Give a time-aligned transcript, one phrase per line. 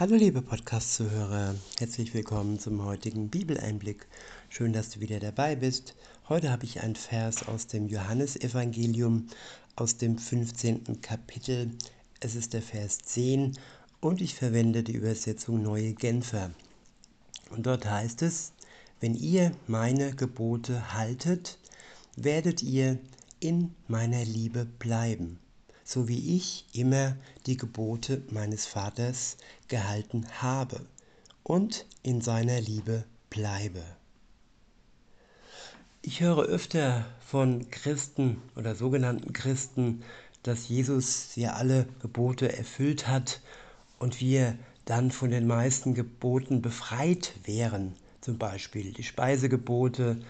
[0.00, 4.06] Hallo liebe Podcast-Zuhörer, herzlich willkommen zum heutigen Bibeleinblick.
[4.48, 5.96] Schön, dass du wieder dabei bist.
[6.28, 9.26] Heute habe ich einen Vers aus dem Johannesevangelium
[9.74, 11.00] aus dem 15.
[11.00, 11.72] Kapitel.
[12.20, 13.58] Es ist der Vers 10
[14.00, 16.52] und ich verwende die Übersetzung Neue Genfer.
[17.50, 18.52] Und dort heißt es,
[19.00, 21.58] wenn ihr meine Gebote haltet,
[22.14, 23.00] werdet ihr
[23.40, 25.40] in meiner Liebe bleiben
[25.88, 27.16] so wie ich immer
[27.46, 29.38] die Gebote meines Vaters
[29.68, 30.82] gehalten habe
[31.42, 33.82] und in seiner Liebe bleibe.
[36.02, 40.02] Ich höre öfter von Christen oder sogenannten Christen,
[40.42, 43.40] dass Jesus ja alle Gebote erfüllt hat
[43.98, 47.94] und wir dann von den meisten Geboten befreit wären.
[48.20, 50.20] Zum Beispiel die Speisegebote,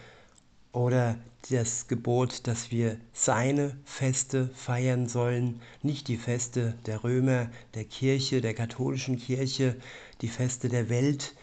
[0.73, 1.17] oder
[1.51, 8.41] das Gebot, dass wir seine Feste feiern sollen, nicht die Feste der Römer, der Kirche,
[8.41, 9.77] der katholischen Kirche,
[10.21, 11.35] die Feste der Welt,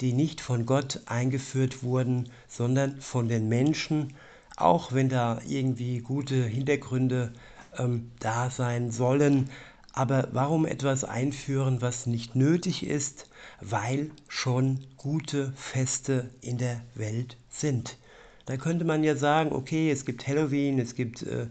[0.00, 4.14] die nicht von Gott eingeführt wurden, sondern von den Menschen,
[4.56, 7.32] auch wenn da irgendwie gute Hintergründe
[7.76, 9.50] ähm, da sein sollen.
[9.92, 13.28] Aber warum etwas einführen, was nicht nötig ist,
[13.60, 17.98] weil schon gute Feste in der Welt sind?
[18.46, 21.46] Da könnte man ja sagen, okay, es gibt Halloween, es gibt äh,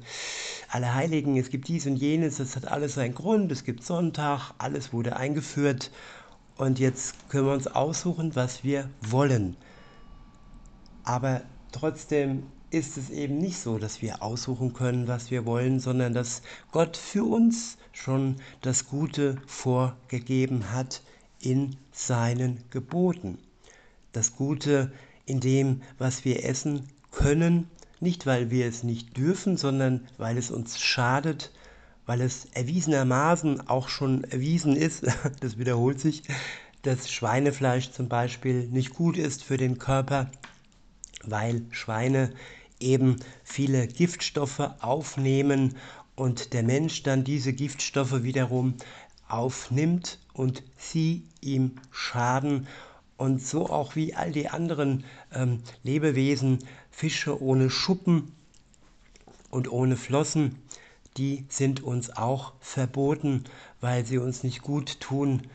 [0.69, 4.91] Allerheiligen, es gibt dies und jenes, das hat alles seinen Grund, es gibt Sonntag, alles
[4.91, 5.91] wurde eingeführt
[6.57, 9.55] und jetzt können wir uns aussuchen, was wir wollen.
[11.03, 16.13] Aber trotzdem ist es eben nicht so, dass wir aussuchen können, was wir wollen, sondern
[16.13, 21.01] dass Gott für uns schon das Gute vorgegeben hat
[21.41, 23.39] in seinen Geboten.
[24.11, 24.91] Das Gute
[25.29, 30.51] in dem, was wir essen können, nicht weil wir es nicht dürfen, sondern weil es
[30.51, 31.51] uns schadet,
[32.05, 35.05] weil es erwiesenermaßen auch schon erwiesen ist,
[35.41, 36.23] das wiederholt sich,
[36.81, 40.31] dass Schweinefleisch zum Beispiel nicht gut ist für den Körper,
[41.23, 42.31] weil Schweine
[42.79, 45.75] eben viele Giftstoffe aufnehmen
[46.15, 48.75] und der Mensch dann diese Giftstoffe wiederum
[49.27, 52.67] aufnimmt und sie ihm schaden
[53.19, 55.03] und so auch wie all die anderen
[55.33, 56.59] ähm, Lebewesen,
[56.89, 58.31] Fische ohne Schuppen
[59.49, 60.55] und ohne Flossen,
[61.17, 63.43] die sind uns auch verboten,
[63.81, 65.47] weil sie uns nicht gut tun.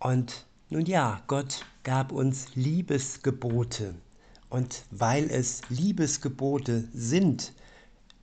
[0.00, 3.94] Und nun ja, Gott gab uns Liebesgebote.
[4.50, 7.54] Und weil es Liebesgebote sind,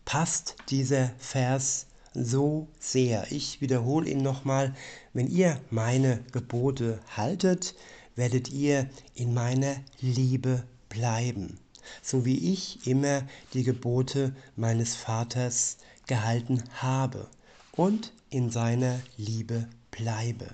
[0.05, 3.31] passt dieser Vers so sehr.
[3.31, 4.75] Ich wiederhole ihn nochmal,
[5.13, 7.73] wenn ihr meine Gebote haltet,
[8.15, 11.57] werdet ihr in meiner Liebe bleiben,
[12.01, 17.27] so wie ich immer die Gebote meines Vaters gehalten habe
[17.71, 20.53] und in seiner Liebe bleibe.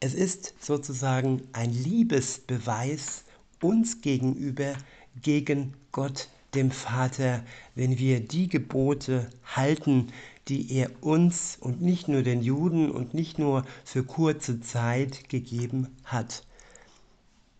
[0.00, 3.24] Es ist sozusagen ein Liebesbeweis
[3.62, 4.74] uns gegenüber
[5.22, 7.42] gegen Gott, dem Vater,
[7.74, 10.12] wenn wir die Gebote halten,
[10.48, 15.88] die er uns und nicht nur den Juden und nicht nur für kurze Zeit gegeben
[16.04, 16.44] hat.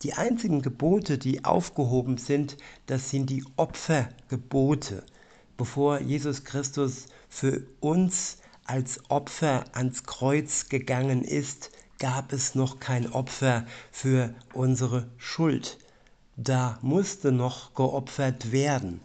[0.04, 5.03] Die einzigen Gebote, die aufgehoben sind, das sind die Opfergebote.
[5.56, 13.10] Bevor Jesus Christus für uns als Opfer ans Kreuz gegangen ist, gab es noch kein
[13.10, 15.78] Opfer für unsere Schuld.
[16.37, 19.00] Da musste noch geopfert werden.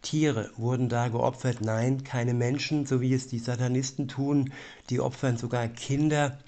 [0.00, 4.52] Tiere wurden da geopfert, nein, keine Menschen, so wie es die Satanisten tun,
[4.90, 6.38] die opfern sogar Kinder.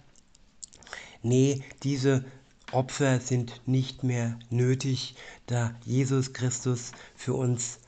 [1.23, 2.25] Nee, diese
[2.73, 5.15] Opfer sind nicht mehr nötig,
[5.47, 7.79] da Jesus Christus für uns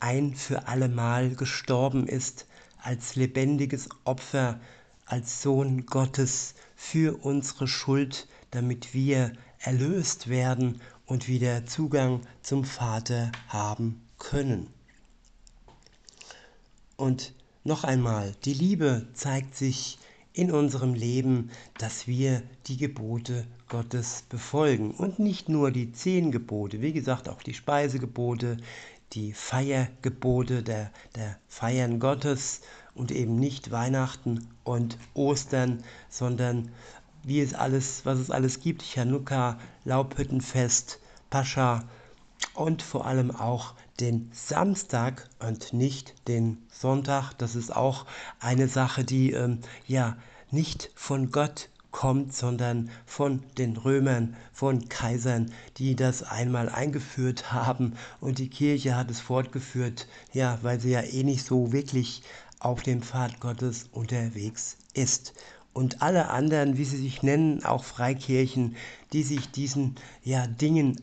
[0.00, 2.46] ein für allemal gestorben ist,
[2.80, 4.58] als lebendiges Opfer,
[5.04, 13.32] als Sohn Gottes für unsere Schuld, damit wir erlöst werden und wieder Zugang zum Vater
[13.48, 14.72] haben können.
[16.96, 19.98] Und noch einmal, die Liebe zeigt sich
[20.38, 24.92] in unserem Leben, dass wir die Gebote Gottes befolgen.
[24.92, 28.56] Und nicht nur die zehn Gebote, wie gesagt auch die Speisegebote,
[29.14, 32.60] die Feiergebote der, der Feiern Gottes
[32.94, 36.70] und eben nicht Weihnachten und Ostern, sondern
[37.24, 41.00] wie es alles, was es alles gibt, Chanukka, Laubhüttenfest,
[41.30, 41.82] Pascha
[42.54, 47.32] und vor allem auch den Samstag und nicht den Sonntag.
[47.34, 48.06] Das ist auch
[48.40, 50.16] eine Sache, die ähm, ja
[50.50, 57.94] nicht von Gott kommt, sondern von den Römern, von Kaisern, die das einmal eingeführt haben
[58.20, 62.22] und die Kirche hat es fortgeführt, ja, weil sie ja eh nicht so wirklich
[62.60, 65.32] auf dem Pfad Gottes unterwegs ist.
[65.72, 68.74] und alle anderen, wie sie sich nennen, auch Freikirchen,
[69.12, 71.00] die sich diesen ja, Dingen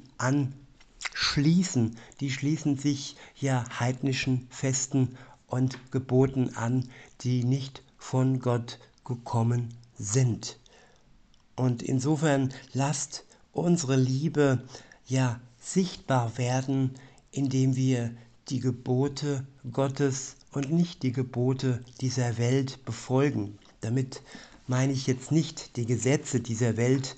[1.15, 5.17] anschließen, die schließen sich ja heidnischen Festen
[5.47, 6.89] und Geboten an,
[7.21, 10.59] die nicht von Gott gekommen sind.
[11.55, 13.23] Und insofern lasst
[13.53, 14.63] unsere Liebe
[15.07, 16.91] ja sichtbar werden,
[17.31, 18.11] indem wir
[18.49, 23.57] die Gebote Gottes und nicht die Gebote dieser Welt befolgen.
[23.79, 24.21] Damit
[24.67, 27.15] meine ich jetzt nicht die Gesetze dieser Welt,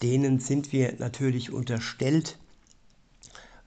[0.00, 2.38] denen sind wir natürlich unterstellt,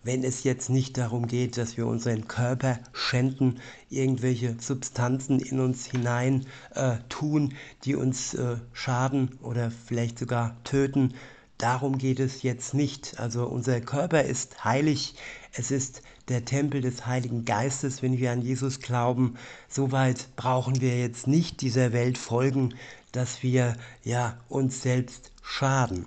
[0.06, 3.60] wenn es jetzt nicht darum geht, dass wir unseren Körper schänden,
[3.90, 11.16] irgendwelche Substanzen in uns hinein äh, tun, die uns äh, schaden oder vielleicht sogar töten.
[11.58, 13.20] Darum geht es jetzt nicht.
[13.20, 15.16] Also unser Körper ist heilig.
[15.54, 19.38] Es ist der Tempel des Heiligen Geistes, wenn wir an Jesus glauben.
[19.70, 22.76] Soweit brauchen wir jetzt nicht dieser Welt folgen,
[23.12, 26.06] dass wir ja uns selbst schaden.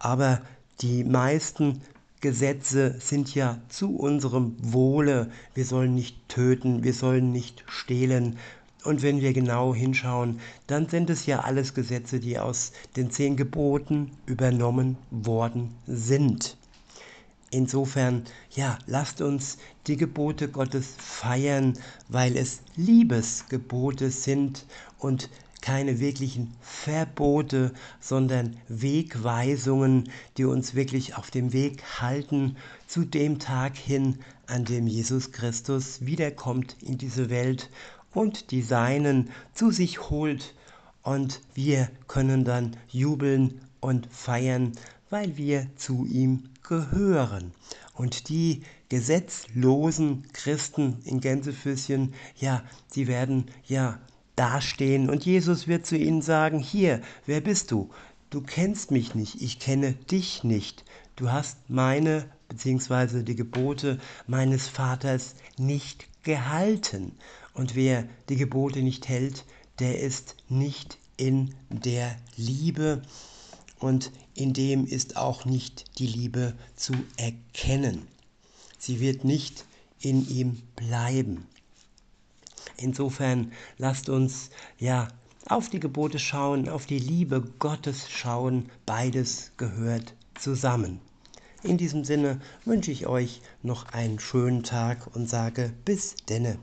[0.00, 0.40] Aber
[0.80, 1.82] die meisten
[2.20, 5.30] Gesetze sind ja zu unserem Wohle.
[5.54, 8.36] Wir sollen nicht töten, wir sollen nicht stehlen.
[8.84, 13.36] Und wenn wir genau hinschauen, dann sind es ja alles Gesetze, die aus den zehn
[13.36, 16.56] Geboten übernommen worden sind.
[17.50, 21.72] Insofern, ja, lasst uns die Gebote Gottes feiern,
[22.08, 24.66] weil es Liebesgebote sind
[24.98, 25.28] und
[25.60, 33.76] keine wirklichen Verbote, sondern Wegweisungen, die uns wirklich auf dem Weg halten zu dem Tag
[33.76, 37.70] hin, an dem Jesus Christus wiederkommt in diese Welt
[38.12, 40.54] und die Seinen zu sich holt.
[41.02, 44.72] Und wir können dann jubeln und feiern,
[45.08, 47.52] weil wir zu ihm gehören.
[47.94, 52.62] Und die gesetzlosen Christen in Gänsefüßchen, ja,
[52.94, 53.98] die werden ja
[54.40, 57.90] dastehen und Jesus wird zu ihnen sagen, hier, wer bist du?
[58.30, 60.82] Du kennst mich nicht, ich kenne dich nicht.
[61.14, 63.22] Du hast meine bzw.
[63.22, 67.12] die Gebote meines Vaters nicht gehalten.
[67.52, 69.44] Und wer die Gebote nicht hält,
[69.78, 73.02] der ist nicht in der Liebe
[73.78, 78.06] und in dem ist auch nicht die Liebe zu erkennen.
[78.78, 79.66] Sie wird nicht
[80.00, 81.46] in ihm bleiben.
[82.80, 85.08] Insofern lasst uns ja
[85.46, 88.70] auf die Gebote schauen, auf die Liebe Gottes schauen.
[88.86, 91.00] Beides gehört zusammen.
[91.62, 96.58] In diesem Sinne wünsche ich euch noch einen schönen Tag und sage bis denne.